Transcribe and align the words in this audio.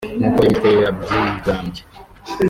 nk’uko 0.17 0.39
iyo 0.39 0.47
mitwe 0.49 0.69
yabyigambye 0.83 1.81